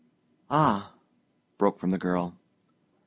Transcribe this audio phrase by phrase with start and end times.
[0.49, 0.95] "Ah!"
[1.59, 2.35] broke from the girl.